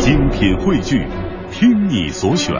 [0.00, 1.06] 精品汇聚，
[1.52, 2.54] 听你所选，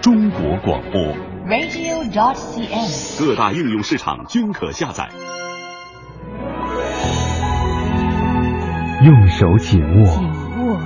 [0.00, 1.02] 中国广播。
[1.48, 3.18] radio.cn。
[3.18, 5.08] 各大应用市场均可下载。
[9.04, 10.80] 用手紧握，紧握，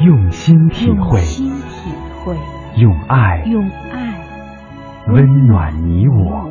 [0.00, 1.90] 用心体会，用心体
[2.24, 2.34] 会，
[2.76, 4.26] 用爱用爱
[5.08, 6.48] 温暖你我。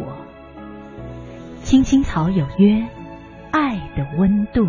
[1.64, 2.84] 青青草有约，
[3.50, 4.68] 爱的温度。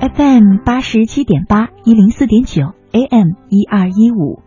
[0.00, 2.77] FM 八十七点八一零四点九。
[2.98, 4.42] AM 一二一五，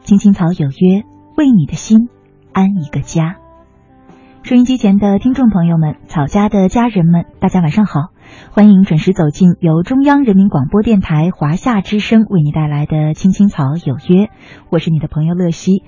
[0.00, 1.02] 青青草有约，
[1.36, 2.08] 为你的心
[2.50, 3.36] 安一个家。
[4.42, 8.08] 收音机前的听众朋友们，草家的家人们，大家晚上好，
[8.50, 14.24] 欢迎准时走进由中央人民广播电台华夏之声为你带来的《青青草有约》，
[14.70, 15.84] 我是你的朋友乐西。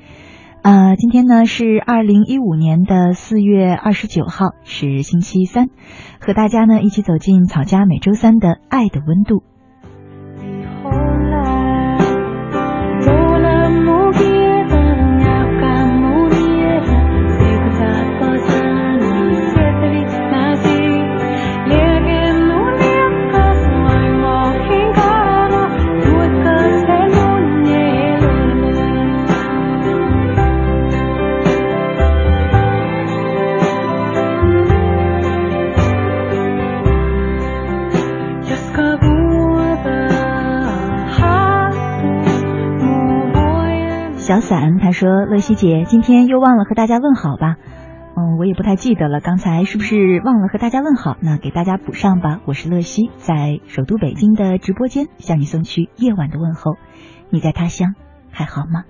[0.60, 5.70] 呃，今天呢是二零一五年的四月二十九号，是星期三，
[6.20, 9.42] 和大家呢一起走进草家每周三的爱的温度。
[44.94, 47.56] 说：“乐西姐，今天又忘了和大家问好吧？
[48.16, 51.16] 嗯，我也不太记得了，刚才是不是忘了和大家问好？
[51.20, 52.40] 那给大家补上吧。
[52.46, 56.76] 我是乐西，在首都北京的直播间向你送去夜晚的问候。
[57.28, 57.94] 你在他乡
[58.30, 58.84] 还好吗？”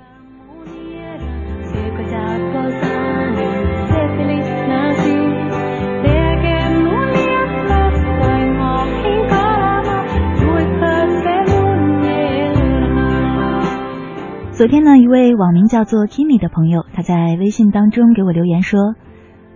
[14.57, 18.95] 昨天呢，一位网名叫做 Kimi 的朋友，他在微信当中给我留言说：“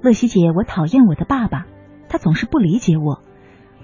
[0.02, 1.66] 乐西姐，我讨厌我的爸爸，
[2.08, 3.22] 他总是不理解我。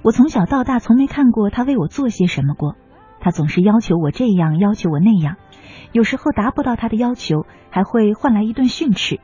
[0.02, 2.74] 我从小到大从没看过他为我做些什么过，
[3.20, 5.36] 他总是要求我这样，要求我那样，
[5.92, 9.20] 有时候达不到他的要求，还会换来一顿训斥。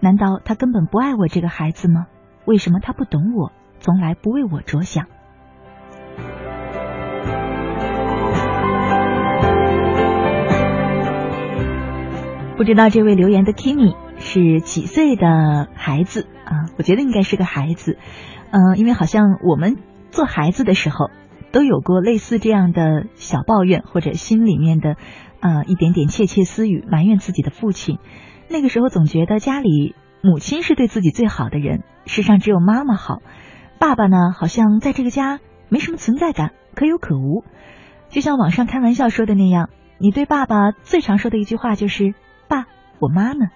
[0.00, 2.06] 难道他根本不爱我这个孩子吗？
[2.44, 5.06] 为什么他不懂我，从来不为我着想？”
[12.56, 16.70] 不知道这位留言的 Kimi 是几岁的孩子啊？
[16.78, 17.98] 我觉得应该是个孩子，
[18.52, 19.76] 嗯、因为好像我们
[20.12, 21.10] 做孩子的时候
[21.50, 24.94] 都有过类似这样的小抱怨，或者心里面的
[25.40, 27.98] 呃一点点窃窃私语，埋怨自己的父亲。
[28.48, 33.18] 那个时候总觉得家里母亲是对自己最好的人，世上只有妈妈好，
[33.80, 37.42] 爸爸呢好像在这个家没什么存在感，可有可无。
[38.10, 42.14] 就像网上开玩笑说的那样，你对爸爸最常说的一句话就是。
[43.00, 43.46] 我妈呢？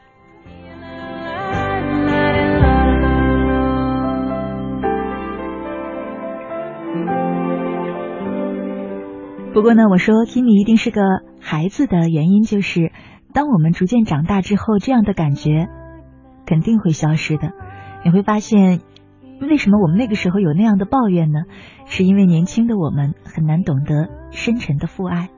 [9.54, 11.02] 不过呢，我说 Kimi 一定是个
[11.40, 12.92] 孩子的原因，就是
[13.32, 15.68] 当我们逐渐长大之后，这样的感觉
[16.46, 17.52] 肯定会消失的。
[18.04, 18.80] 你会发现，
[19.40, 21.40] 为什么我们那个时候有那样的抱怨呢？
[21.86, 25.30] 是因为年轻的我们很难懂得深沉的父爱。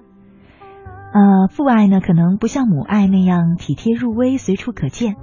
[1.13, 5.17] 呃，父爱呢，可能不像母爱那样体贴入微、随处可见，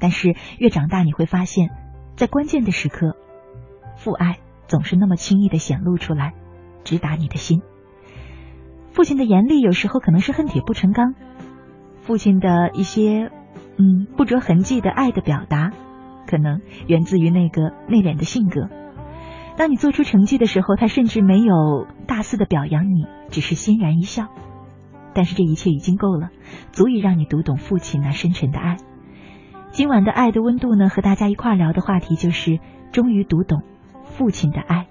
[0.00, 1.68] 但是越长大，你会发现，
[2.16, 3.14] 在关键的时刻，
[3.96, 6.32] 父爱总是那么轻易的显露出来，
[6.82, 7.60] 直达你的心。
[8.92, 11.14] 父亲的严厉有时候可能是恨铁不成钢，
[12.00, 13.30] 父亲的一些
[13.76, 15.72] 嗯不着痕迹的爱的表达，
[16.26, 18.70] 可能源自于那个内敛的性格。
[19.58, 24.28] 当你做出成绩的时候，他甚至没有大肆的表扬你，只是欣然一笑。
[25.14, 26.30] 但是这一切已经够了，
[26.72, 28.76] 足以让你读懂父亲那深沉的爱。
[29.70, 32.60] 今晚的爱的温度呢，和大家一块聊的话题就是
[32.92, 33.62] 终于读懂
[34.04, 34.86] 父亲的爱。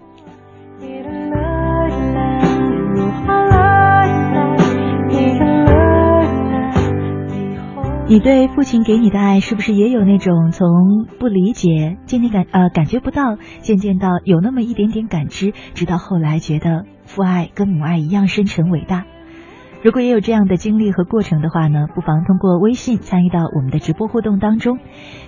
[8.06, 10.68] 你对父亲给你的爱，是不是也有那种从
[11.18, 19.06] 不理解，渐渐感呃感觉不到，渐渐到有那么一点点感知，直到后来觉得父爱跟母爱一样深沉伟大？
[19.84, 24.80] 如果也有这样的经历和过程的话呢，不妨通过微信参与到我们的直播互动当中，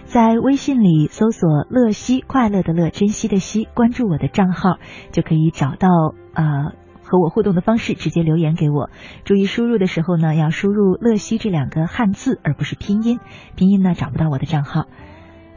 [0.06, 4.78] 在微信里搜索“乐西”，快乐的乐，珍惜的惜，关注我的账号，
[5.12, 5.90] 就可以找到
[6.34, 6.72] 呃。
[7.08, 8.90] 和我互动的方式，直接留言给我。
[9.26, 13.20] 注意输入的时候呢，要输入“乐西”这两个汉字，而不是拼音。
[13.56, 14.86] 拼音呢找不到我的账号。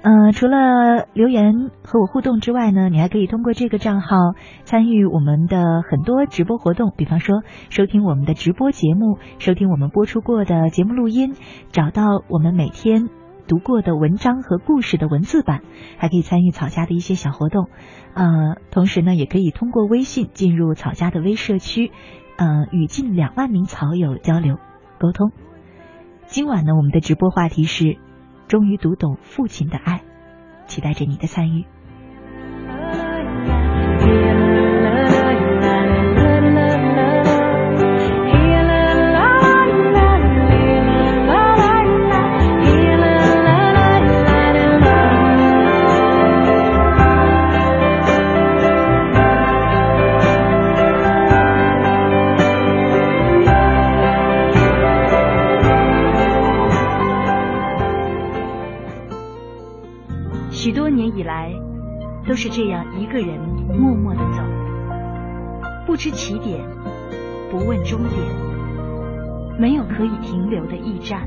[0.03, 4.17] 嗯，除了留言和我互动之外呢，你还可以通过这个账号
[4.65, 11.35] 参与我们的很多直播活动，比方说收听我们的直播节目，收听我们播出过的节目录音，
[11.73, 13.09] 找到我们每天。
[13.49, 15.63] 读过的文章和故事的文字版，
[15.97, 17.71] 还可以参与草家的一些小活动，
[18.13, 21.91] 呃，同时呢，也可以通过微信进入草家的微社区，
[22.37, 24.59] 呃，与近两万名草友交流
[25.01, 25.33] 沟通。
[26.27, 27.97] 今晚呢，我们的直播话题是
[28.49, 30.03] 终于读懂父亲的爱，
[30.67, 31.67] 期待着你的参与。
[62.29, 63.39] 都是这样一个人
[63.69, 64.43] 默默的走，
[65.87, 66.61] 不知起点，
[67.51, 68.13] 不问终点，
[69.59, 71.27] 没有可以停留的驿站。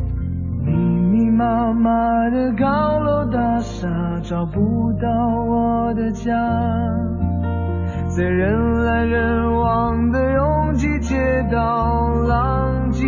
[0.63, 1.89] 密密麻麻
[2.29, 3.87] 的高楼大厦
[4.21, 5.09] 找不到
[5.43, 6.31] 我的家，
[8.07, 11.17] 在人来人往的拥挤街
[11.51, 13.07] 道，浪迹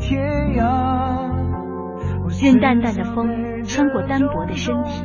[0.00, 1.26] 天涯。
[2.42, 5.04] 任淡淡的风穿过单薄的身体。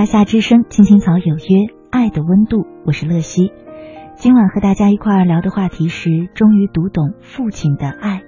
[0.00, 3.52] 华夏之声，青青草有约，爱的温度，我是乐西。
[4.14, 8.22] 今晚和大家一块儿聊的话题是，终于读懂父亲的爱。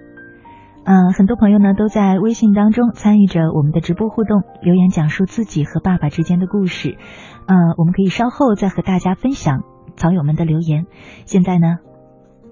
[0.85, 6.99] 嗯，很多朋友呢都在微信当中参与着我们的直播互动，留言讲述自己和爸爸之间的故事。
[7.47, 9.63] 呃，我们可以稍后再和大家分享
[9.97, 10.85] 草友们的留言。
[11.25, 11.79] 现在呢，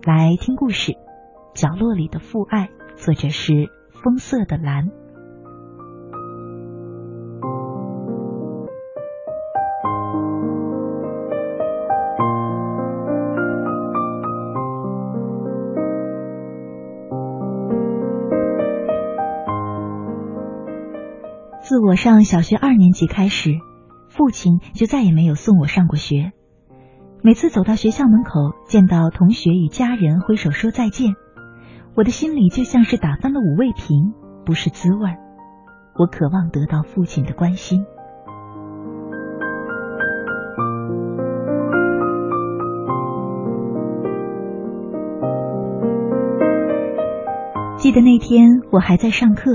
[0.02, 0.92] 来听故事，
[1.52, 3.68] 《角落里的父爱》，作者是
[4.02, 4.88] 风色的蓝。
[21.90, 23.50] 我上小学二年级开始，
[24.10, 26.30] 父亲就再也没有送我上过学。
[27.20, 31.16] 每次走到学校门口，见到同学与家人挥手说再见，
[31.96, 34.14] 我的心里就像是打翻了五味瓶，
[34.46, 35.10] 不是滋味。
[35.98, 37.84] 我渴望得到父亲的关心。
[47.78, 49.50] 记得那天我还在上课。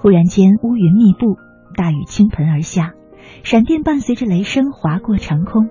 [0.00, 1.36] 忽然间，乌云密布，
[1.78, 2.94] 大雨倾盆而下，
[3.44, 5.68] 闪电伴随着雷声划过长空。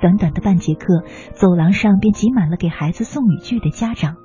[0.00, 4.16] 短短的半节课，走廊上便挤满了给孩子送雨具的家长。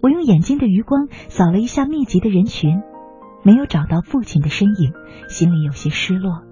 [0.00, 2.80] 我用眼睛的余光扫了一下密集的人群，
[3.42, 4.94] 没有找到父亲的身影，
[5.28, 6.44] 心里有些失落。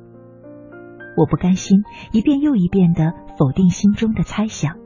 [1.16, 4.76] 我不甘心，一遍又一遍的否定心中的猜想。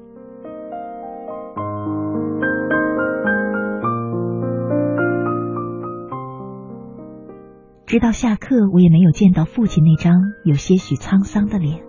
[7.90, 11.82] 直到下课，我也没有见到父亲那张有些许沧桑的脸。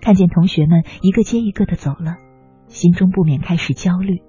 [0.00, 2.16] 看见同学们一个接一个的走了，
[2.68, 4.22] 心中不免开始焦虑。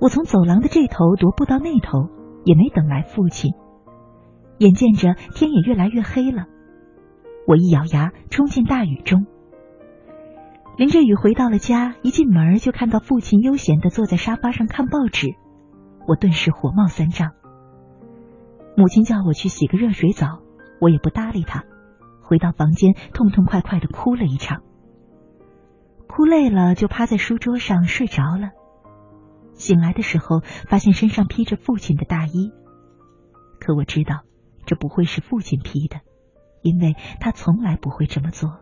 [0.00, 2.08] 我从走廊的这头踱步到那头，
[2.44, 3.52] 也没等来父亲。
[4.58, 6.46] 眼见着天也越来越黑了，
[7.46, 9.26] 我一咬牙冲进大雨中。
[10.76, 15.36] 淋着雨回到了家，一进门就看到父亲悠闲的坐在沙发上看报纸，
[16.08, 17.30] 我顿时火冒三丈。
[18.76, 20.40] 母亲叫我去洗个热水澡，
[20.80, 21.64] 我也不搭理她，
[22.22, 24.62] 回到房间痛痛快快的哭了一场。
[26.08, 28.50] 哭累了就趴在书桌上睡着了。
[29.54, 32.50] 醒来的时候，发现身上披着父亲的大衣，
[33.60, 34.22] 可我知道
[34.66, 36.00] 这不会是父亲披的，
[36.62, 38.61] 因为他从来不会这么做。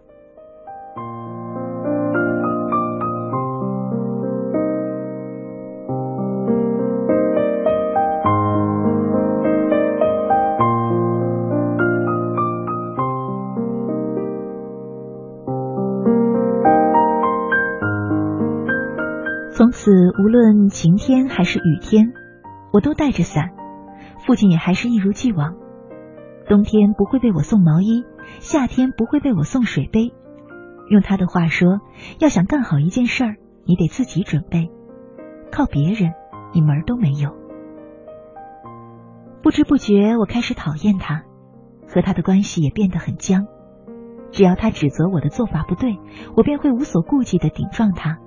[19.83, 19.91] 此，
[20.23, 22.13] 无论晴天还是雨天，
[22.71, 23.49] 我都带着伞。
[24.27, 25.55] 父亲也还是一如既往，
[26.51, 28.05] 冬天不会为我送毛衣，
[28.41, 30.13] 夏天不会为我送水杯。
[30.91, 31.81] 用他的话说，
[32.19, 34.71] 要想干好一件事儿，你得自己准备，
[35.51, 36.13] 靠别人
[36.53, 37.35] 你门儿都没有。
[39.43, 41.23] 不知不觉，我开始讨厌他，
[41.89, 43.47] 和他的关系也变得很僵。
[44.31, 45.99] 只要他指责我的做法不对，
[46.37, 48.19] 我便会无所顾忌的顶撞他。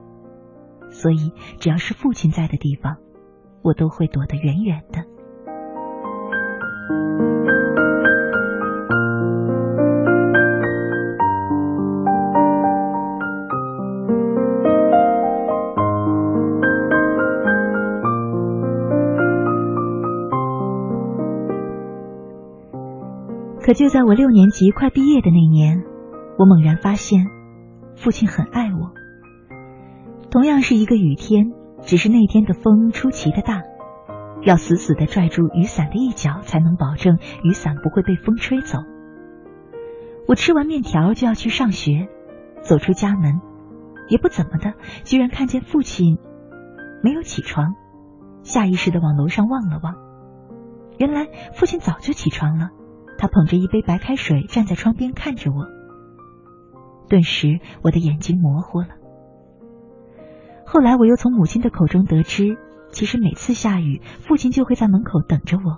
[0.93, 2.95] 所以，只要是父亲在的地方，
[3.61, 5.03] 我都会躲得远远的。
[23.65, 25.83] 可就在我六年级快毕业的那年，
[26.37, 27.25] 我猛然发现，
[27.95, 28.72] 父亲很爱我。
[30.33, 31.51] 同样是一个雨天，
[31.83, 33.61] 只是那天的风出奇的大，
[34.41, 38.79] 要死死的拽住雨伞的一角，才能保证雨伞不会被风吹走。
[40.27, 42.07] 我吃完面条就要去上学，
[42.63, 43.41] 走出家门，
[44.09, 44.73] 也不怎么的，
[45.03, 46.17] 居然看见父亲
[47.03, 47.75] 没有起床，
[48.41, 49.93] 下意识的往楼上望了望，
[50.97, 52.69] 原来父亲早就起床了，
[53.19, 55.67] 他捧着一杯白开水站在窗边看着我，
[57.07, 58.87] 顿时我的眼睛模糊了。
[60.73, 62.57] 后来，我又从母亲的口中得知，
[62.89, 65.77] 其实每次下雨，父亲就会在门口等着我。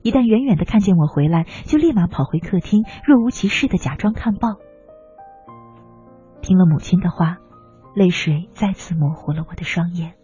[0.00, 4.56] 一旦远远的看见我回来，就立马跑回客厅，若无其事的假装看报。
[6.40, 7.40] 听了母亲的话，
[7.94, 10.14] 泪水再次模糊了我的双眼。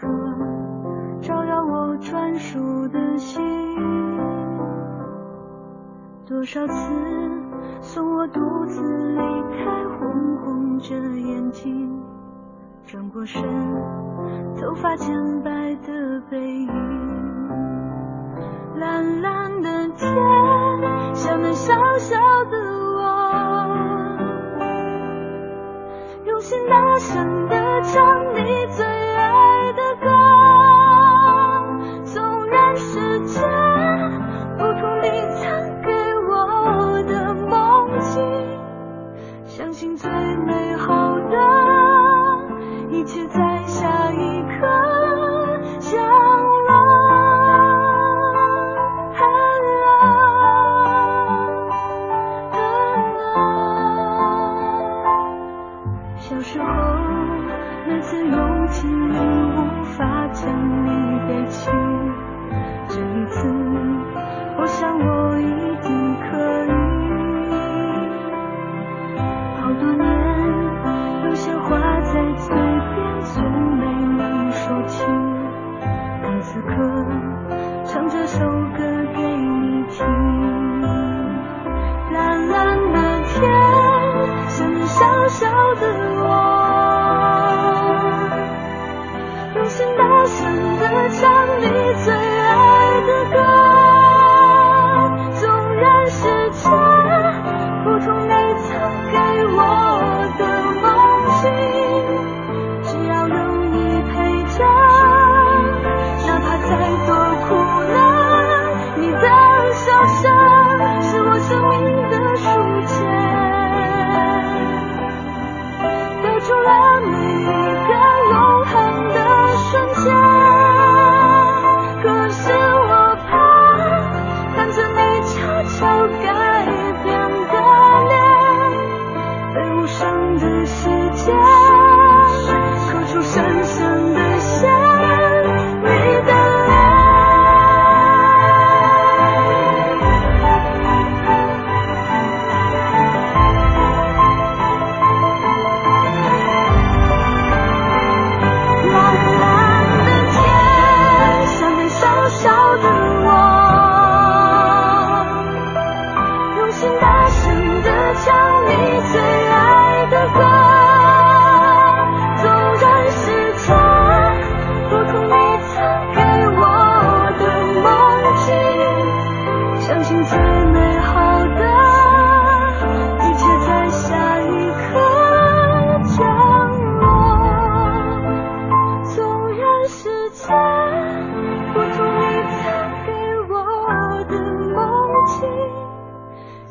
[0.00, 0.06] 歌
[1.20, 3.42] 照耀我专属的心，
[6.24, 6.92] 多少次
[7.80, 9.20] 送我独自离
[9.58, 12.00] 开，红红着眼睛，
[12.86, 13.42] 转过身，
[14.56, 15.12] 头发渐
[15.42, 15.50] 白
[15.84, 16.68] 的背影，
[18.76, 20.14] 蓝蓝的天，
[21.14, 22.14] 像个小小
[22.44, 22.56] 的
[22.94, 23.66] 我，
[26.24, 28.87] 用心大声的唱，你最。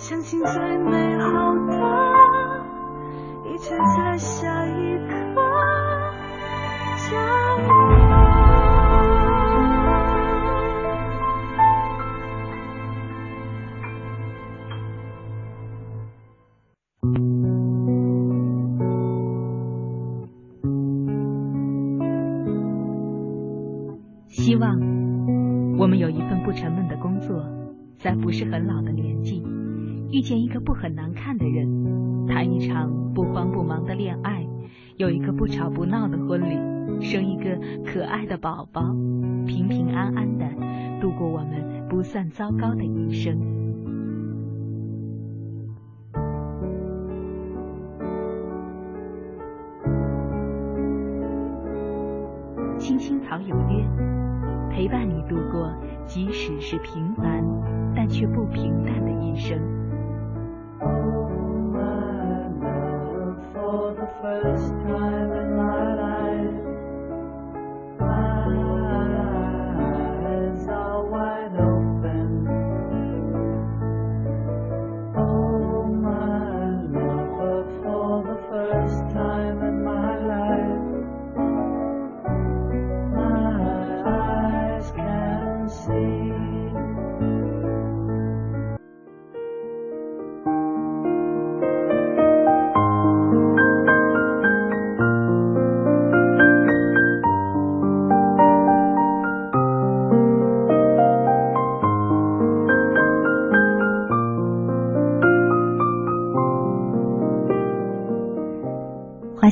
[0.07, 1.73] 相信最美好的，
[3.43, 5.11] 一切在下一刻
[7.11, 8.06] 降临。
[38.37, 38.81] 宝宝，
[39.45, 40.45] 平平安安的
[41.01, 43.37] 度过我们不算糟糕的一生。
[52.77, 53.85] 青青草有约。
[54.69, 55.73] 陪伴你度过，
[56.05, 57.43] 即使是平凡，
[57.95, 59.76] 但却不平淡的一生。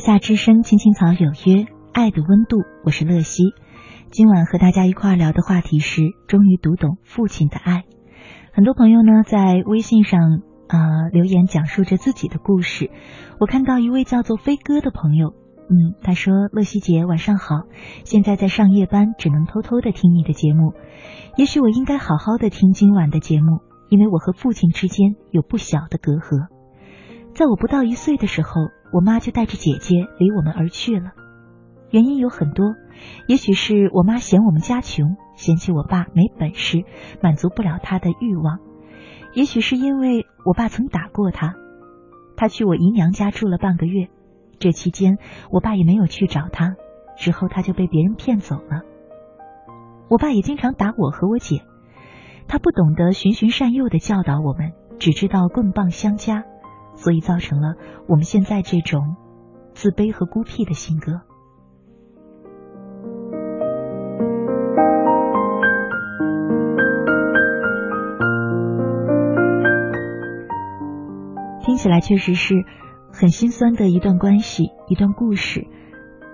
[0.06, 3.42] 夏之声，青青草有约，爱的温度，我是乐西。
[4.12, 7.82] 今晚和大家一块聊的话题是，终于读懂父亲的爱。
[8.52, 10.20] 很多朋友呢在微信上
[10.68, 12.88] 啊留言，讲述着自己的故事。
[13.40, 15.34] 我看到一位叫做飞哥的朋友，
[15.70, 17.62] 嗯，他说：“乐西姐晚上好，
[18.04, 20.74] 现在在上夜班，只能偷偷的听你的节目。
[21.36, 26.46] 也许我应该好好的听今晚的节目，因为我和父亲之间有不小的隔阂。
[27.34, 28.50] 在我不到一岁的时候。”
[28.92, 31.12] 我妈就带着姐姐离我们而去了，
[31.90, 32.74] 原因有很多，
[33.26, 36.84] 也许是我妈嫌我们家穷，嫌弃我爸没本事，
[37.22, 38.58] 满足不了她的欲望；
[39.34, 41.54] 也许是因为我爸曾打过她，
[42.36, 44.08] 她去我姨娘家住了半个月，
[44.58, 45.18] 这期间
[45.50, 46.76] 我爸也没有去找她，
[47.18, 48.82] 之后她就被别人骗走了。
[50.08, 51.62] 我爸也经常打我和我姐，
[52.46, 56.44] 他不懂得循循善诱的教导我们，只知道棍棒相加。
[56.96, 57.76] 所以造成了
[58.08, 59.16] 我们现在这种
[59.74, 61.20] 自卑和孤僻的性格。
[71.62, 72.54] 听起来确实是
[73.12, 75.66] 很心酸的一段关系，一段故事。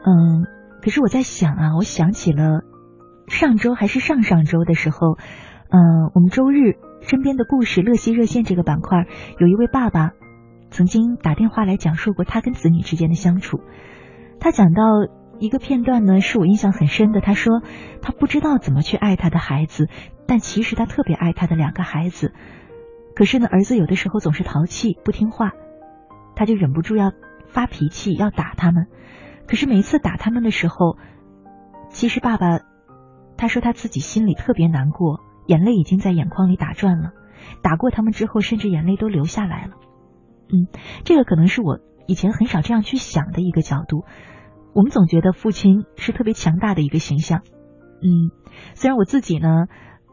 [0.05, 0.47] 嗯，
[0.83, 2.61] 可是我在想啊，我想起了
[3.27, 5.17] 上周还是上上周的时候，
[5.71, 9.07] 嗯，我们周日身边的故事乐西热线这个板块，
[9.39, 10.13] 有一位爸爸。
[10.73, 13.61] 曾经打电话来讲述过他跟子女之间的相处，
[14.41, 14.83] 他讲到
[15.39, 17.21] 一个片段呢，是我印象很深的。
[17.21, 17.63] 他说
[18.01, 19.89] 他不知道怎么去爱他的孩子，
[20.27, 22.33] 但其实他特别爱他的两个孩子。
[23.15, 25.53] 可是呢，儿子有的时候总是淘气不听话，
[26.35, 27.13] 他就忍不住要
[27.49, 28.87] 发脾气，要打他们。
[29.47, 30.97] 可是每一次打他们的时候，
[31.91, 32.61] 其实爸爸
[33.37, 37.11] 他说他自己心里特别难过，眼泪已经在眼眶里打转了。
[37.61, 39.73] 打过他们之后，甚至眼泪都流下来了。
[40.53, 40.69] 嗯，
[41.05, 44.05] 这个可能是我以前很少这样去想的一个角度。
[44.75, 47.41] 我们总觉得父亲是特别强大的一个形象。
[48.03, 48.31] 嗯，
[48.75, 49.67] 虽然我自己呢，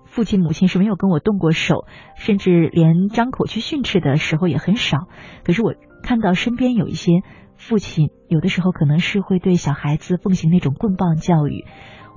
[0.06, 5.08] 父亲母亲是没有跟我动过手，甚至连张口去训斥的时候也很少。
[5.43, 5.73] 可是我
[6.04, 7.21] 看到身边有一些
[7.58, 11.65] 父亲，有的时候可能是会对小孩子奉行那种棍棒教育。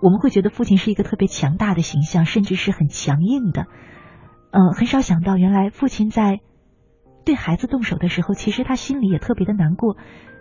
[0.01, 3.67] 我们会觉得父亲是一个特别强大的形象，甚至是很强硬的。
[4.51, 6.41] 嗯，很少想到原来父亲在。
[7.25, 9.97] 对孩子动手的时候，其实他心里也特别的难过，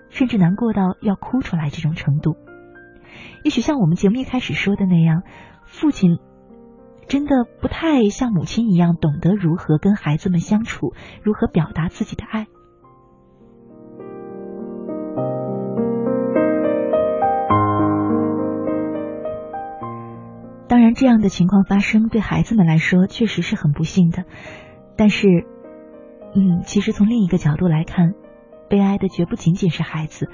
[0.09, 2.35] 甚至难过到要哭出来这种程度。
[3.43, 5.23] 也许像我们节目一开始说的那样，
[5.65, 6.19] 父亲
[7.07, 12.47] 真的不太像母亲一样懂得如何跟孩子们相处，如何表达自己的爱。
[20.67, 24.25] 当然，这样的情况发生对孩子们来说确实是很不幸的，
[24.97, 25.27] 但是。
[26.33, 28.13] 嗯，其实从另一个角度来看，
[28.69, 30.29] 悲哀的绝不仅仅是孩子，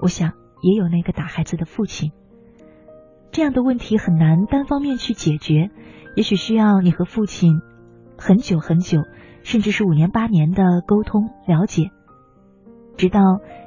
[0.00, 2.12] 我想也有那个打孩子的父亲。
[3.30, 5.70] 这样的问题很难单方面去解决，
[6.16, 7.60] 也许需要你和父亲
[8.16, 9.02] 很久很久，
[9.42, 11.90] 甚至是五年八年的沟通了解，
[12.96, 13.20] 直到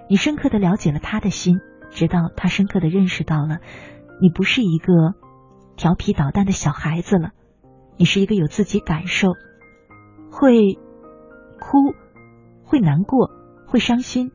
[0.10, 1.60] 你深刻的了解了他的心，
[1.92, 3.60] 直到他深刻的认识到了
[4.22, 5.13] 你不是一个
[5.76, 7.32] 调皮捣蛋的小孩子了，
[7.98, 9.34] 你是一个有自己感受，
[10.32, 10.80] 会
[11.60, 11.93] 哭，
[12.63, 13.30] 会难过，
[13.67, 14.32] 会伤心，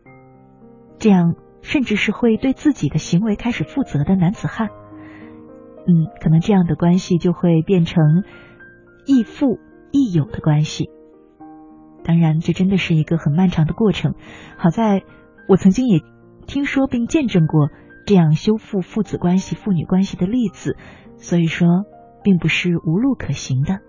[0.98, 4.68] 这样甚至是会对自己的行为开始负责的男子汉。
[5.86, 8.24] 嗯，可能这样的关系就会变成
[9.06, 9.58] 亦父
[9.90, 10.90] 亦友的关系。
[12.04, 14.14] 当然，这真的是一个很漫长的过程。
[14.56, 15.02] 好在
[15.48, 16.00] 我曾经也
[16.46, 17.68] 听说并见证过
[18.06, 20.76] 这样修复父子关系、父女关系的例子，
[21.16, 21.84] 所以说
[22.24, 23.80] 并不是无路可行的。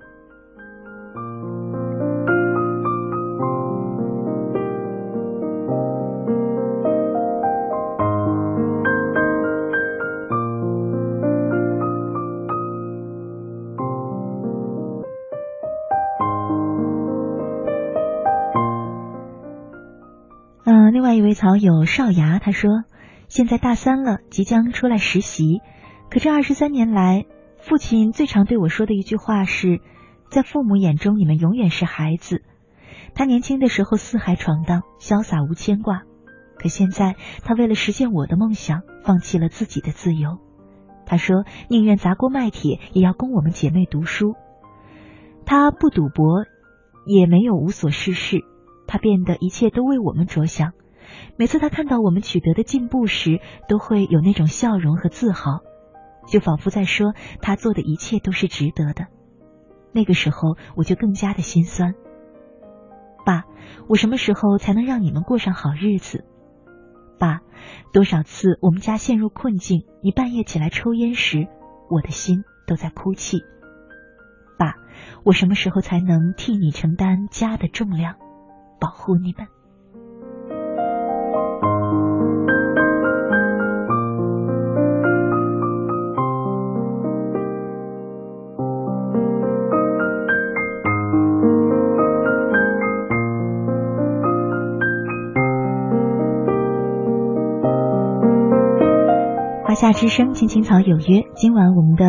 [21.44, 22.86] 草友少牙他说
[23.28, 25.60] ：“现在大三了，即将出来实习。
[26.10, 27.26] 可这二十三年来，
[27.58, 29.82] 父亲最常对我说的一句话是，
[30.30, 32.44] 在父母眼中，你们永远是孩子。
[33.14, 36.04] 他年轻的时候四海闯荡，潇洒无牵挂。
[36.58, 40.38] 可现在，他为了实现我的梦想，放弃了自己的自由。
[41.06, 44.36] 他说，宁愿砸锅卖铁，也要供我们姐妹读书。
[45.46, 46.46] 他不赌博，
[47.06, 48.46] 也没有无所事事。
[48.88, 50.72] 他变得一切都为我们着想。”
[51.36, 55.62] 每次他看到我们取得的进步时，都会有那种笑容和自豪，
[56.28, 59.08] 就仿佛在说他做的一切都是值得的。
[59.92, 61.94] 那个时候，我就更加的心酸。
[63.26, 63.44] 爸，
[63.88, 66.26] 我什么时候才能让你们过上好日子？
[67.20, 67.42] 爸，
[67.94, 71.48] 多少次我们家陷入困境，你半夜起来抽烟时，
[71.90, 73.44] 我的心都在哭泣。
[74.58, 74.76] 爸，
[75.24, 78.16] 我什么时候才能替你承担家的重量，
[78.80, 79.48] 保护你们？
[99.84, 101.24] 夏之声，青青草有约。
[101.36, 102.06] 今晚我们的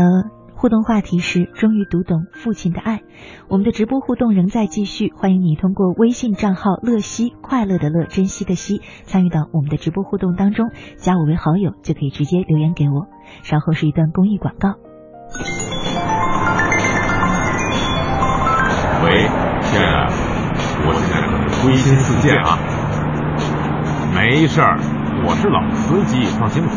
[0.54, 3.00] 互动话题是：终于读懂父亲的爱。
[3.48, 13.08] 我们的直播互动仍在继续，欢迎你通过微信账号“乐西快乐的乐珍惜的惜”参与到我们的直播互动当中，加我为好友就可以直接留言给我。
[13.42, 14.74] 稍后是一段公益广告。
[19.02, 19.26] 喂，
[19.62, 20.12] 亲爱的，
[20.87, 22.56] 我现在归心似箭啊。
[24.14, 24.78] 没事儿，
[25.26, 26.70] 我是老司机，放心吧。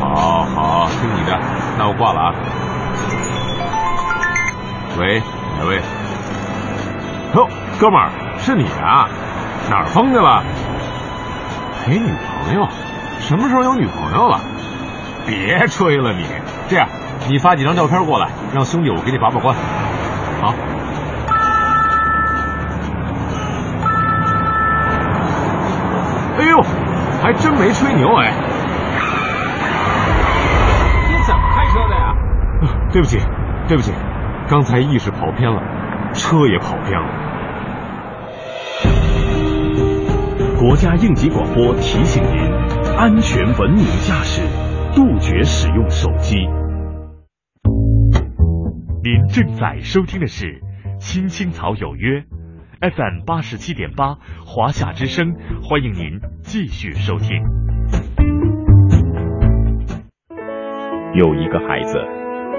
[0.00, 1.38] 好好听你的，
[1.78, 2.34] 那我挂了啊。
[4.98, 5.22] 喂，
[5.58, 5.80] 哪位？
[7.34, 9.08] 哟，哥们儿，是你啊？
[9.70, 10.42] 哪儿疯去了？
[11.84, 12.06] 陪女
[12.44, 12.68] 朋友？
[13.20, 14.40] 什么时候有女朋友了？
[15.26, 16.24] 别吹了你。
[16.68, 16.88] 这样，
[17.28, 19.54] 你发几张照片过来，让兄弟我给你把把关。
[20.40, 20.54] 好。
[26.38, 26.62] 哎呦，
[27.22, 28.32] 还真没吹牛哎。
[32.90, 33.18] 对不起，
[33.68, 33.92] 对不起，
[34.48, 35.62] 刚才意识跑偏了，
[36.14, 37.06] 车也跑偏了。
[40.58, 42.40] 国家应急广播提醒您：
[42.96, 44.40] 安全文明驾驶，
[44.94, 46.36] 杜绝使用手机。
[49.04, 50.46] 您正在收听的是
[50.98, 52.20] 《青青草有约》
[52.80, 57.42] FM 八十七点八，华夏之声，欢迎您继续收听。
[61.14, 62.27] 有一个孩子。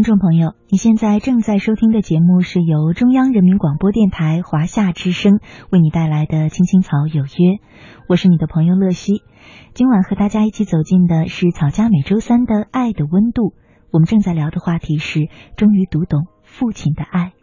[0.00, 7.28] 听众朋友，你现在正在收听的节目是由中央人民广播电台华夏之声为你带来的《青青草有约》，
[8.08, 9.22] 我是你的朋友乐西。
[9.74, 13.50] 今晚和大家一起走进的是草家每周三的《爱的温度》，
[13.92, 17.34] 我们正在聊的话题是终于读懂父亲的爱。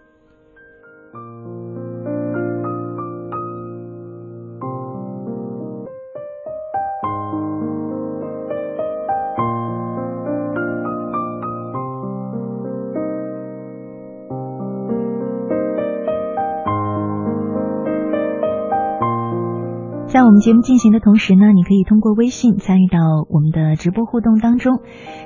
[20.39, 24.81] 节目进行的同时呢，你可以通过微信参与到我们的直播互动当中，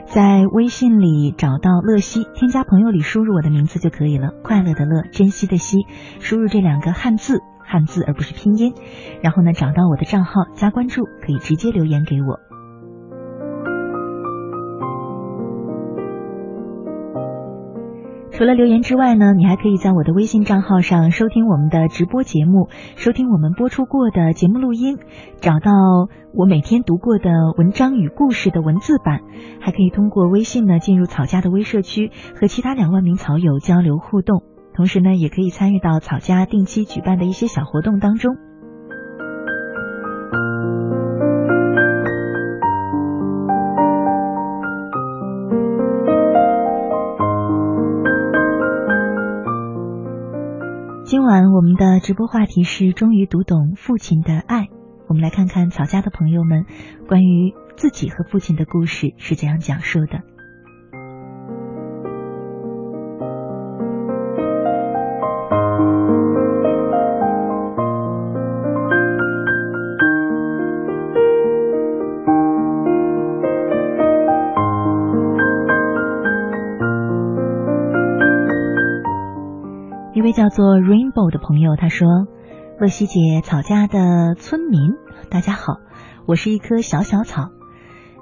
[0.05, 5.77] 在微信里找到乐西，添加朋友里输入我的名字就可以了，快乐的乐，珍惜的惜，
[6.19, 8.73] 输入这两个汉字，汉字而不是拼音，
[9.21, 12.50] 然后呢找到我的账号加关注，可以直接留言给我。
[18.33, 24.97] 除了留言之外呢，你还可以在我的微信账号上收听我们的直播节目，收听我们播出过的节目录音，
[25.41, 25.71] 找到
[26.33, 29.19] 我每天读过的文章与故事的文字版，
[29.59, 34.41] 还可以通过微信呢进入草家的微社区，和其他两万名草友交流互动，
[34.73, 38.37] 同时呢也可以参与到草家定期举办的一些小活动当中。
[51.11, 54.69] 今晚我们的直播话题是终于读懂父亲的爱。
[55.09, 56.65] 我们来看看曹家的朋友们
[57.09, 60.21] 关于自己和父亲的故事是怎样讲述的。
[80.41, 82.07] 叫做 Rainbow 的朋友，他说
[82.81, 84.93] ：“乐西姐，草家的村民，
[85.29, 85.75] 大家好，
[86.25, 87.51] 我是一棵小小草。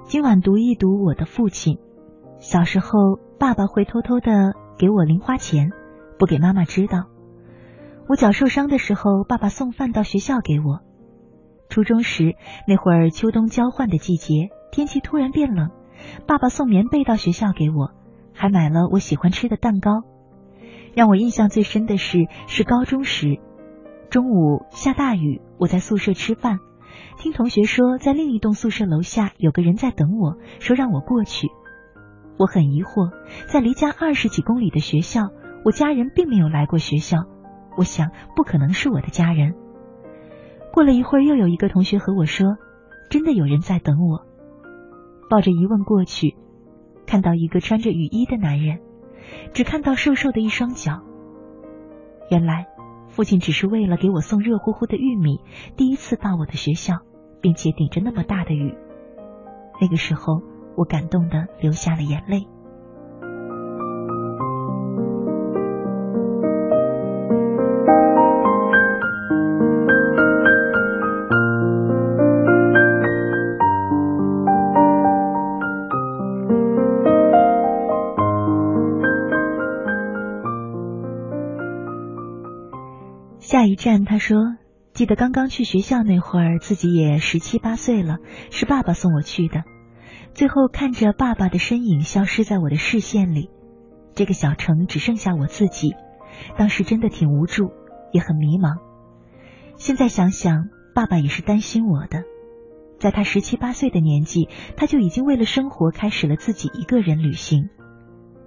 [0.04, 1.78] 今晚读一读我的父亲。
[2.38, 5.70] 小时候，爸爸会偷偷的给我零花钱，
[6.18, 7.06] 不给妈妈知道。
[8.06, 10.80] 我脚受伤的时候，爸爸送饭到学校给我。
[11.70, 12.34] 初中时，
[12.68, 15.70] 那会儿秋冬交换的季节，天气突然变冷，
[16.26, 17.92] 爸爸送棉被到学校给我，
[18.34, 20.02] 还买了我喜欢吃的蛋糕。”
[20.94, 23.38] 让我印象最深的是，是高中时，
[24.10, 26.58] 中午下大雨，我在宿舍吃饭，
[27.16, 31.48] 听同学说在另一栋宿舍楼下有个人在等我，说让我过去。
[32.38, 33.12] 我很疑惑，
[33.46, 35.28] 在离家二十几公里的学校，
[35.64, 37.18] 我家人并没有来过学校，
[37.76, 39.54] 我想不可能是我的家人。
[40.72, 42.56] 过了一会儿，又有一个同学和我说，
[43.10, 44.24] 真的有人在等我。
[45.28, 46.34] 抱着疑问过去，
[47.06, 48.80] 看到一个穿着雨衣的男人。
[49.52, 51.02] 只看到瘦瘦的一双脚。
[52.30, 52.66] 原来，
[53.08, 55.40] 父亲只是为了给我送热乎乎的玉米，
[55.76, 56.98] 第一次到我的学校，
[57.40, 58.74] 并且顶着那么大的雨。
[59.80, 60.42] 那个时候，
[60.76, 62.46] 我感动的流下了眼泪。
[83.80, 84.36] 战，他说
[84.92, 88.18] ：“记得刚刚去学校那会儿，自己也十七八岁了，
[88.50, 89.64] 是爸爸送我去的。
[90.34, 93.48] 最后看着爸爸的身影消失在我的视线里，
[94.12, 95.94] 这个小城只剩下我自己，
[96.58, 97.70] 当时真的挺无助，
[98.12, 98.80] 也很迷茫。
[99.76, 102.24] 现在想想，爸爸也是担心我的。
[102.98, 107.70] 在他十七八岁的年纪，他就已经为了生活开始了自己一个人旅行，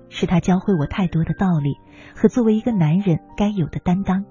[0.09, 1.73] 是他教会我太多的道理
[2.15, 4.25] 和作为一个男人该有的担当。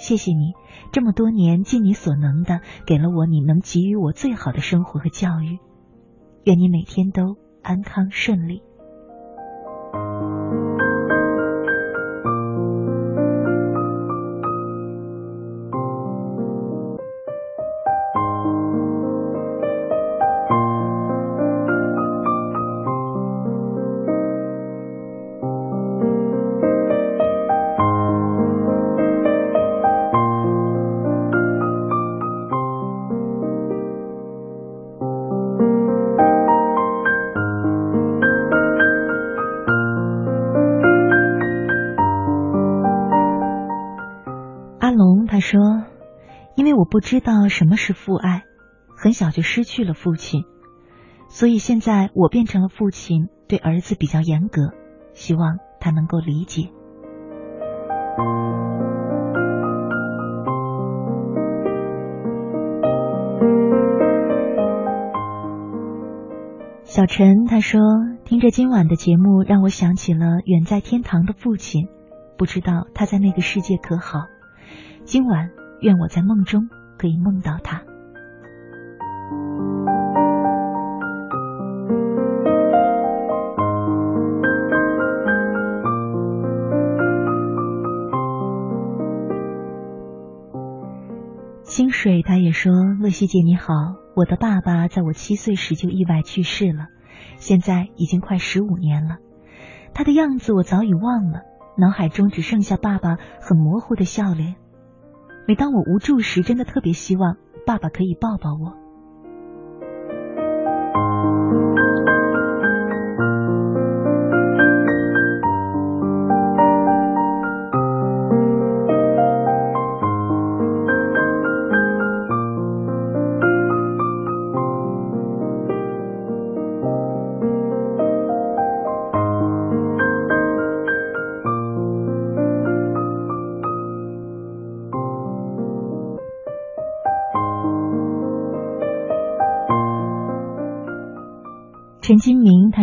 [0.00, 0.54] 谢谢你
[0.92, 5.58] 这么多年尽你所能的给了我你能给予我最好的生活和教育，
[6.44, 8.62] 愿你每天都安康顺利。
[47.00, 48.42] 不知道什么是父爱，
[48.94, 50.44] 很小就失去了父亲，
[51.30, 54.74] 所以现在我变成了父亲，对儿子比较严格，
[55.14, 56.68] 希望他能够理解。
[66.84, 67.80] 小陈他说，
[68.26, 71.88] 听着今晚的节目，让我想起了远在天堂的父亲，
[72.36, 74.18] 不知道他在那个世界可好。
[75.04, 75.48] 今晚，
[75.80, 76.68] 愿我在梦中
[77.00, 77.80] 可以梦到他。
[91.64, 93.72] 清水他也说：“乐西姐你好，
[94.14, 96.88] 我的爸爸在我七岁时就意外去世了，
[97.38, 99.16] 现在已经快十五年了。
[99.94, 101.40] 他的样子我早已忘了，
[101.78, 104.56] 脑海中只剩下爸爸很模糊的笑脸。”
[105.50, 107.36] 每当我无助时，真的特别希望
[107.66, 108.78] 爸爸可以抱抱我。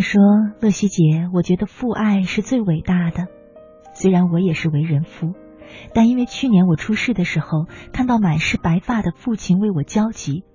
[0.08, 0.22] 说
[0.64, 3.28] ：“乐西姐，我觉得父爱是最伟大的。
[3.94, 5.34] 虽然我也是为人夫，
[5.94, 10.46] 但因为去年我出事的时候看到满是白发的父亲为我焦急，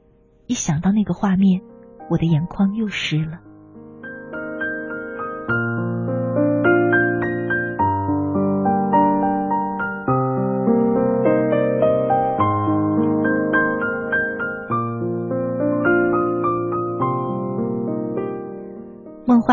[0.46, 1.60] 一想到那个画面，
[2.08, 3.40] 我的眼眶又湿了。”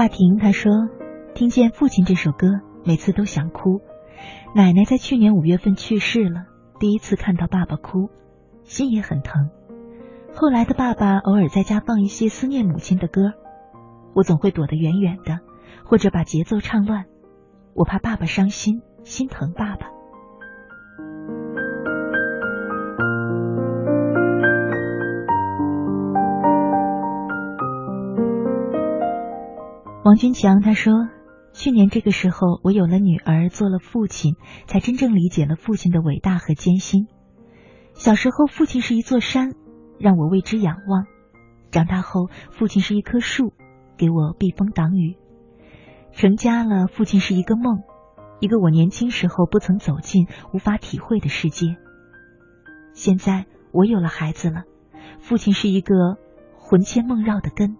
[0.10, 0.72] 婷她说
[1.34, 2.47] ：“听见《父亲》这首歌，
[2.84, 3.82] 每次都想哭。
[4.53, 6.45] 奶奶在去年五月份去世了，
[6.80, 8.10] 第一次看到爸爸哭，
[8.64, 9.49] 心也很疼。
[10.34, 13.34] 后来的爸爸偶尔在家放一些思念母亲的歌，
[14.14, 15.39] 我总会躲得远远的，
[15.86, 17.05] 或者把节奏唱乱，
[17.74, 19.88] 我怕爸爸伤心，心疼爸爸。”
[30.02, 31.10] 王军强他说
[31.52, 34.36] ：“去年这个时候，我有了女儿，做了父亲，
[34.66, 37.08] 才真正理解了父亲的伟大和艰辛。
[37.95, 39.52] 小时候，父亲是一座山，
[40.00, 41.04] 让我为之仰望；
[41.70, 43.52] 长大后，父亲是一棵树，
[43.97, 45.18] 给我避风挡雨。
[46.14, 47.84] 成家了，父亲是一个梦，
[48.39, 51.76] 一个我年轻时候不曾走进、无法体会的世界。
[52.93, 54.64] 现在我有了孩子了，
[55.20, 55.93] 父亲是一个
[56.58, 57.76] 魂牵梦绕的根。”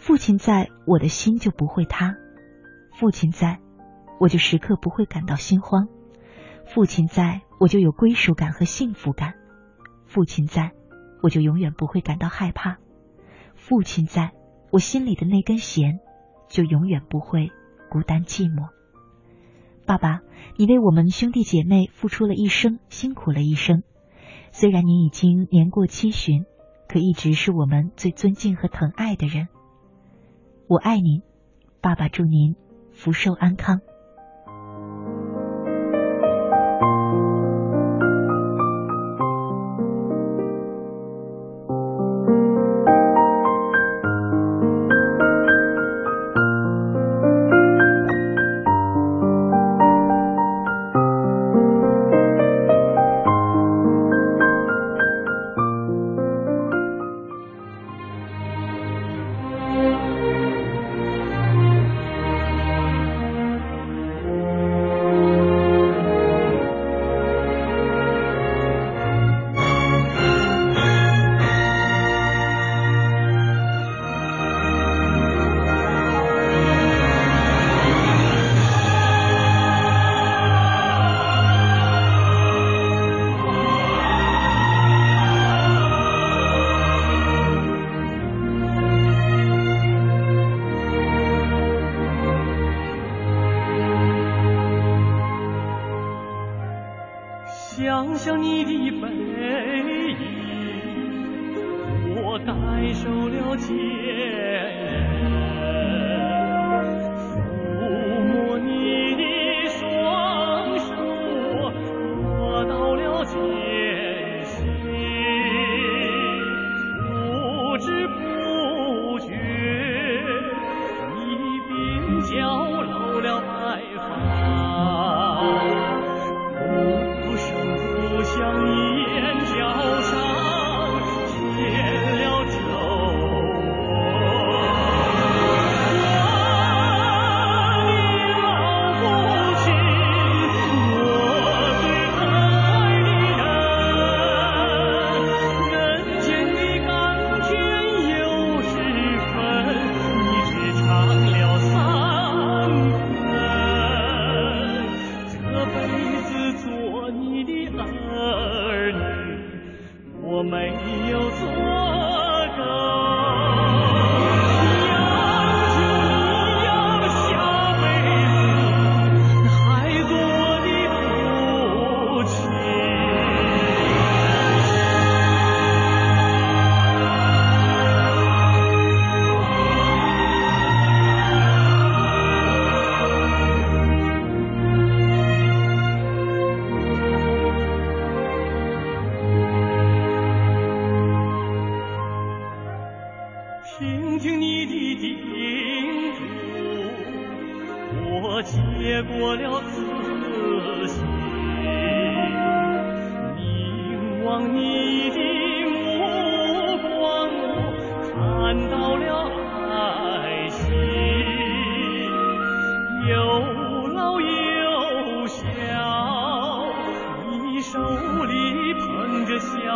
[0.00, 2.16] 父亲在我的心就不会塌，
[2.98, 3.60] 父亲在，
[4.18, 5.88] 我就时刻不会感到心慌；
[6.64, 9.34] 父亲在，我就有归属感和幸福感；
[10.06, 10.72] 父亲在，
[11.22, 12.78] 我就永远不会感到害怕；
[13.54, 14.32] 父亲在，
[14.72, 16.00] 我心里的那根弦
[16.48, 17.50] 就永远不会
[17.90, 18.70] 孤单寂寞。
[19.84, 20.22] 爸爸，
[20.56, 23.82] 你为我们兄弟姐妹付出了一生，辛苦了一生。
[24.50, 26.46] 虽然你已经年过七旬，
[26.88, 29.48] 可一直是我们最尊敬和疼爱的人。
[30.70, 31.20] 我爱您，
[31.80, 32.54] 爸爸，祝您
[32.92, 33.80] 福寿安康。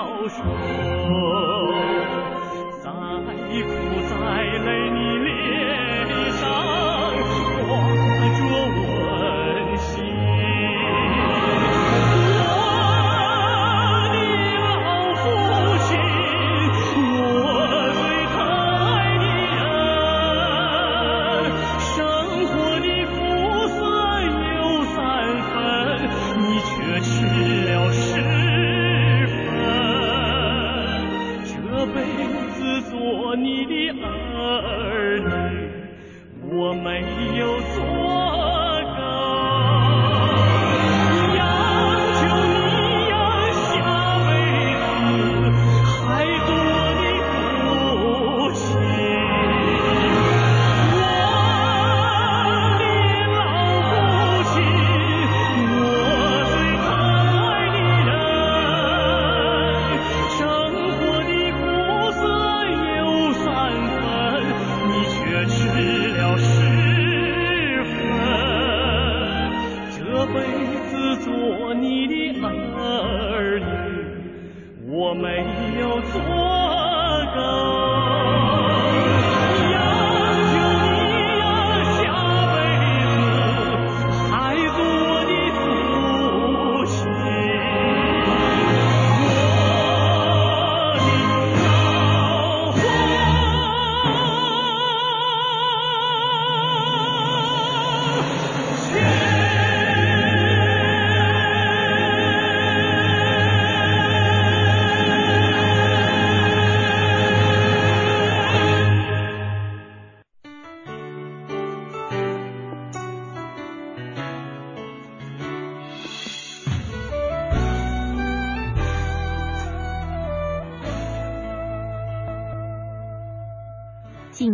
[0.04, 1.33] 都说。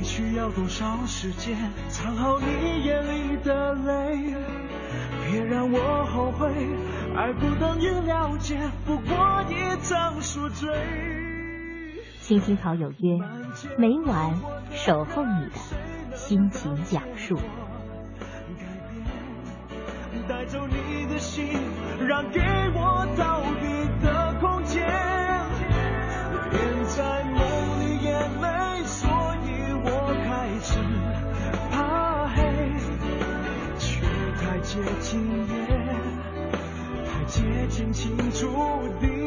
[0.00, 1.54] 你需要多少时间
[1.90, 4.34] 藏好你眼里的泪？
[5.26, 6.50] 别让我后悔，
[7.14, 10.70] 爱不等于了解，不过一场宿醉。
[12.22, 13.18] 青青草有约，
[13.76, 14.40] 每晚
[14.72, 17.38] 守候你的心情讲述。
[20.26, 21.46] 带走你的心，
[22.08, 23.42] 让给我逃
[35.00, 35.54] 今夜
[37.04, 38.46] 太接近情注
[39.00, 39.19] 定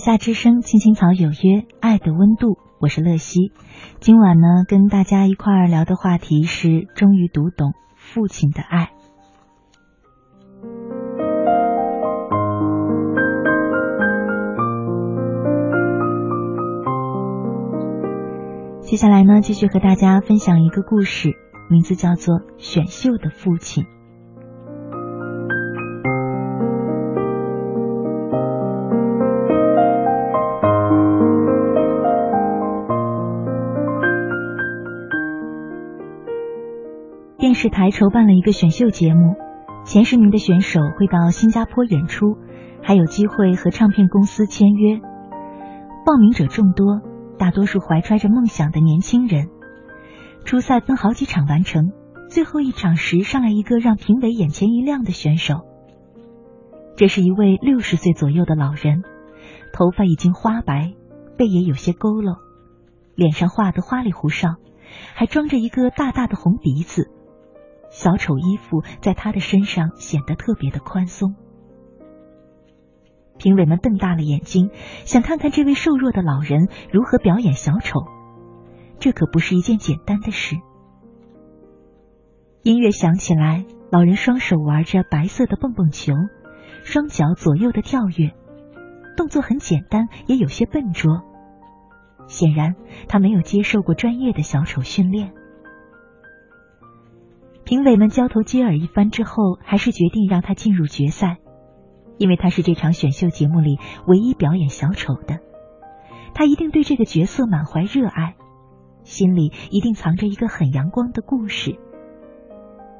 [0.00, 3.52] 夏之声，青青草有约，爱的温度，我是乐西。
[4.00, 8.92] 今晚呢，跟大家一块儿聊的话题是终于读懂父亲的爱。
[18.80, 21.34] 接下来呢，继续和大家分享一个故事，
[21.68, 23.84] 名字叫做《选秀的父亲》。
[37.62, 39.36] 视台筹办了一个选秀节目，
[39.84, 42.38] 前十名的选手会到新加坡演出，
[42.82, 44.98] 还有机会和唱片公司签约。
[46.06, 47.02] 报名者众多，
[47.38, 49.50] 大多数怀揣着梦想的年轻人。
[50.46, 51.92] 初赛分好几场完成，
[52.30, 55.56] 最后一场时上来一个让评委眼前一亮的选手。
[56.96, 59.02] 这是一位六十岁左右的老人，
[59.74, 60.94] 头发已经花白，
[61.36, 62.38] 背也有些佝偻，
[63.16, 64.54] 脸上画得花里胡哨，
[65.12, 67.10] 还装着一个大大的红鼻子。
[67.90, 71.34] 小丑衣服在他的身上显得特别的宽松。
[73.36, 74.70] 评委们瞪大了眼睛，
[75.04, 78.00] 想看看这位瘦弱的老人如何表演小丑。
[78.98, 80.56] 这可不是一件简单的事。
[82.62, 86.12] 音乐响起来，老人双手玩着白色的蹦蹦球，
[86.84, 88.34] 双脚左右的跳跃，
[89.16, 91.22] 动作很简单，也有些笨拙。
[92.26, 92.76] 显然，
[93.08, 95.32] 他没有接受过专业的小丑训练。
[97.70, 101.36] 评委们交头接耳一番之后，还是决定让他进入决赛，
[102.18, 105.38] 因为他是这场选秀节目里唯一表演小丑的。
[106.34, 108.34] 他一定对这个角色满怀热爱，
[109.04, 111.78] 心里一定藏着一个很阳光的故事。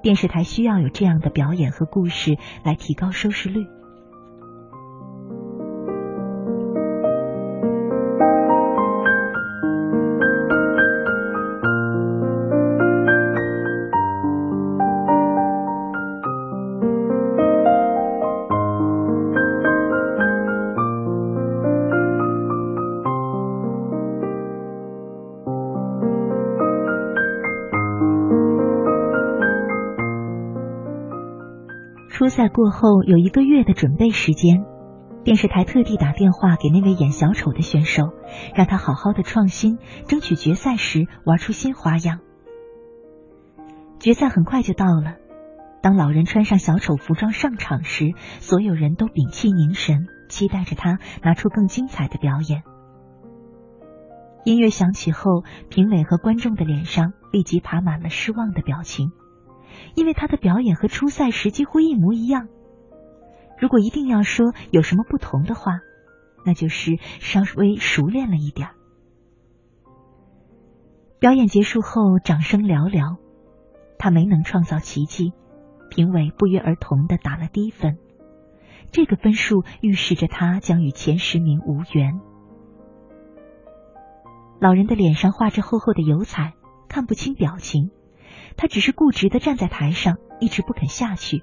[0.05, 3.67] 电视台需要有这样的表演和故事来提高收视率。
[32.41, 34.65] 赛过后有一个月的准备时间，
[35.25, 38.15] 电视台特地打电话给那位演小丑的选手，
[38.55, 39.77] 让他好好的创新，
[40.09, 42.21] 争取决赛时玩出新花样。
[43.99, 45.17] 决赛很快就到了，
[45.83, 52.63] 当老人穿上小丑服装上场时，所有人都屏气凝神，期待着他拿出更精彩的表演。
[54.47, 59.13] 音乐响起后，评委和观众的脸上立即爬满了失望的表情。
[59.95, 62.49] 因为他的表演和初赛时几乎一模一样。
[63.59, 65.81] 如果一定要说有什么不同的话，
[66.47, 68.71] 那就是稍微熟练了一点。
[71.19, 73.19] 表演结束后，掌声寥寥。
[73.99, 75.35] 他没能创造奇迹，
[75.91, 77.99] 评委不约而同的打了低分。
[78.91, 82.19] 这个分数预示着他将与前十名无缘。
[84.59, 86.55] 老人的脸上画着厚厚的油彩，
[86.89, 87.91] 看不清表情。
[88.57, 91.43] 他只是固执的站在台上，一直不肯下去。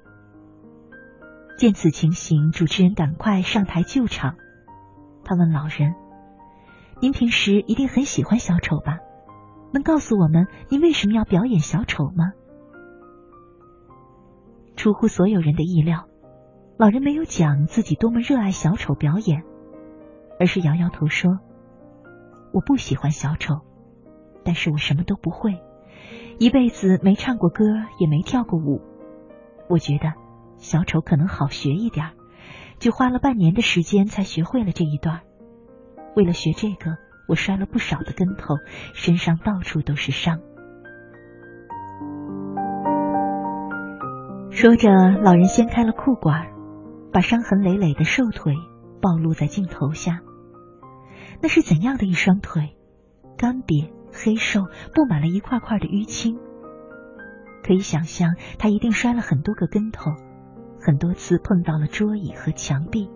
[1.56, 4.36] 见此情形，主持人赶快上台救场。
[5.24, 5.94] 他问老人
[7.02, 8.98] ：“您平时一定很喜欢小丑吧？
[9.72, 12.32] 能告诉我们您为什么要表演小丑吗？”
[14.76, 16.06] 出乎所有人的意料，
[16.78, 19.42] 老人没有讲自己多么热爱小丑表演，
[20.38, 21.40] 而是摇摇头说
[22.54, 23.62] ：“我不喜欢小丑，
[24.44, 25.60] 但是我什么都不会。”
[26.38, 27.64] 一辈子没唱过歌，
[27.98, 28.80] 也没跳过舞。
[29.68, 30.12] 我觉得
[30.56, 32.12] 小丑可能好学一点，
[32.78, 35.22] 就花了半年的时间才学会了这一段。
[36.14, 36.96] 为了学这个，
[37.28, 38.54] 我摔了不少的跟头，
[38.94, 40.38] 身上到处都是伤。
[44.50, 44.88] 说着，
[45.22, 46.46] 老人掀开了裤管，
[47.12, 48.54] 把伤痕累累的瘦腿
[49.02, 50.20] 暴露在镜头下。
[51.42, 52.76] 那是怎样的一双腿？
[53.36, 53.97] 干瘪。
[54.22, 54.62] 黑瘦，
[54.94, 56.38] 布满了一块块的淤青。
[57.62, 60.10] 可以想象，他一定摔了很多个跟头，
[60.80, 63.08] 很多次碰到了桌椅和墙壁。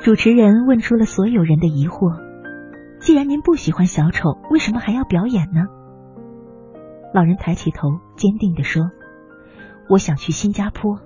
[0.00, 2.20] 主持人问出了所有人的疑惑
[3.00, 5.62] ：“既然您不喜欢小丑，为什么还要表演呢？”
[7.14, 8.90] 老人抬起头，坚定地说
[9.88, 11.00] ：“我想去新加坡。”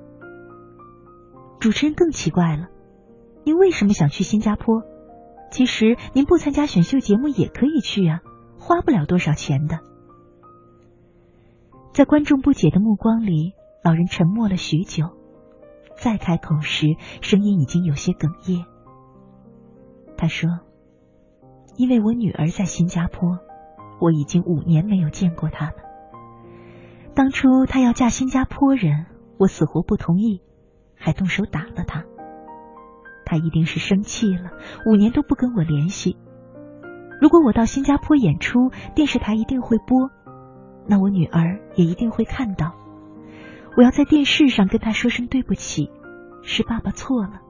[1.60, 2.68] 主持人更奇怪了
[3.44, 4.82] ：“您为什么想去新加坡？
[5.50, 8.20] 其实您不参加选秀节目也可以去啊，
[8.58, 9.80] 花不了多少钱的。”
[11.92, 15.10] 在观众不解的目光里，老人沉默了许久，
[15.96, 18.64] 再开口时，声音已经有些哽咽。
[20.16, 20.60] 他说
[21.76, 23.40] ：“因为我女儿在新加坡，
[24.00, 25.74] 我已经五年没有见过他们。
[27.18, 29.06] 当初她要嫁新加坡人，
[29.38, 30.40] 我死活不同意，
[30.94, 32.04] 还动手打了她。
[33.24, 34.52] 她一定是生气了，
[34.86, 36.16] 五年都不跟我联系。
[37.20, 40.10] 如果我到新加坡演出，电视台一定会播，
[40.86, 42.76] 那我女儿也一定会看到。
[43.76, 45.90] 我要在电视上跟她说声对不起，
[46.44, 47.40] 是爸爸错了。”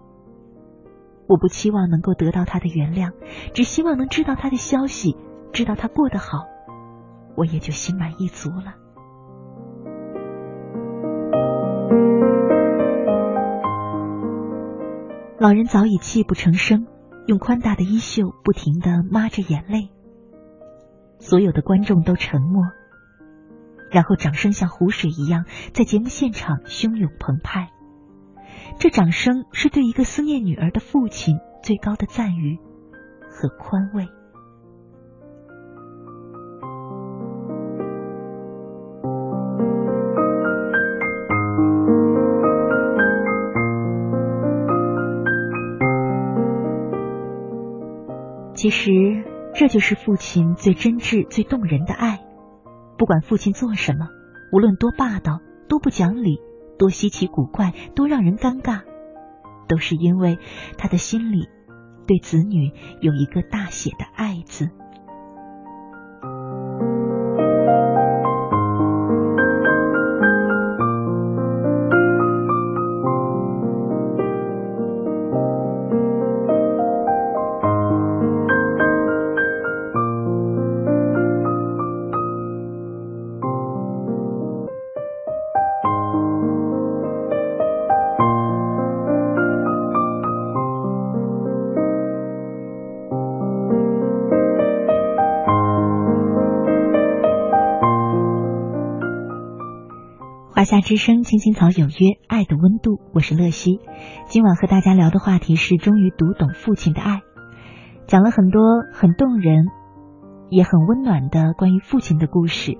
[1.28, 3.12] 我不期望能够得到他的原谅，
[3.52, 5.14] 只希望能知道他的消息，
[5.52, 6.46] 知道他过得好，
[7.36, 8.76] 我也就心满意足了。
[15.41, 16.86] 老人早已泣不成声，
[17.26, 19.91] 用宽大的衣袖不停的抹着眼泪。
[21.20, 22.64] 所有的观众都沉默，
[23.91, 27.70] 然后掌声像湖水一样在节目现场汹涌澎湃。
[28.78, 32.59] 这掌声是对一个思念女儿的父亲最高的赞誉
[33.30, 34.09] 和宽慰。
[48.59, 49.22] 其实，
[49.54, 52.18] 这就是父亲最真挚、最动人的爱。
[52.98, 54.09] 不管父亲做什么，
[54.52, 55.38] 无论多霸道、
[55.68, 56.40] 多不讲理。
[56.76, 58.80] 多稀奇古怪，多让人尴尬，
[59.68, 60.40] 都是因为
[60.76, 61.48] 他的心里
[62.09, 64.70] 对子女有一个大写的“爱”字。
[100.68, 103.80] 夏之声，青青草有约，爱的温度，我是乐西。
[104.26, 107.22] 今晚和大家聊的话题是终于读懂父亲的爱，
[108.06, 108.60] 讲了很多
[108.92, 109.64] 很动人，
[110.50, 112.76] 也很温暖的关于父亲的故事。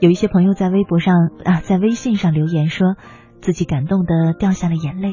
[0.00, 2.96] 有一些朋友在微博上啊，在微信上留言说
[3.40, 5.12] 自己感动的掉下了眼泪。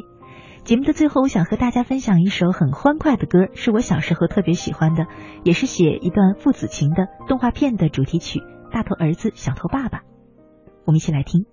[0.63, 5.05] 节目的最后，我想和大家分享一首很欢快的歌，是我小时候特别喜欢的，
[5.43, 8.39] 也是写一段父子情的动画片的主题曲
[8.73, 9.99] 《大头儿子小头爸爸》，
[10.87, 11.45] 我们一起来听。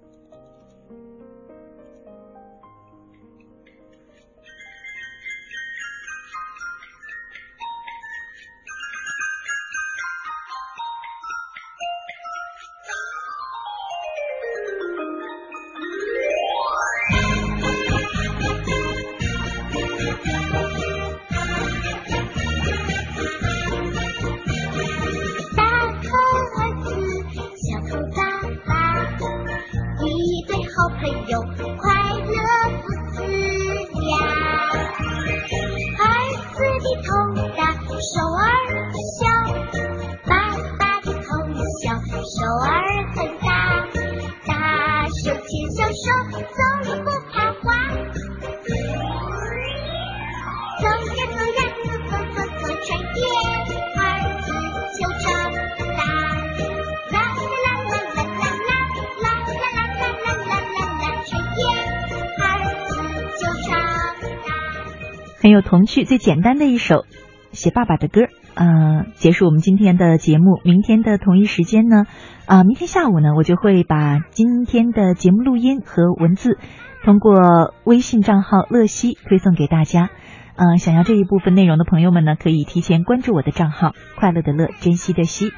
[65.62, 67.04] 童趣，最简单的一首
[67.52, 68.22] 写爸爸的歌，
[68.54, 70.60] 呃，结束我们今天的节目。
[70.64, 72.06] 明天的同一时间呢，
[72.46, 76.58] 啊，明天下午呢，我就会把今天的节目录音和文字
[77.04, 80.10] 通过微信账号乐西推送给大家。
[80.56, 85.52] 嗯，想要这一部分内容的朋友们呢，可以提前关注我的账号“快乐的乐，珍惜的惜”。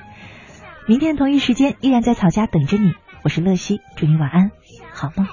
[0.87, 2.93] 明天同一时间依然在草家等着你，
[3.25, 4.51] 我是乐西，祝你晚安，
[4.93, 5.27] 好梦。